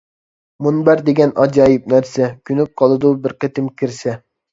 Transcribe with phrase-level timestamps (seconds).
[0.67, 4.17] مۇنبەر دېگەن ئاجايىپ نەرسە، كۆنۈپ قالىدۇ بىر قېتىم كىرسە.